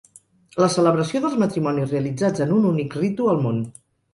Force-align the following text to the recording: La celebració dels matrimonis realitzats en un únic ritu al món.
La 0.63 0.69
celebració 0.75 1.21
dels 1.25 1.35
matrimonis 1.43 1.93
realitzats 1.97 2.45
en 2.47 2.57
un 2.59 2.67
únic 2.73 2.99
ritu 3.05 3.33
al 3.35 3.45
món. 3.45 3.63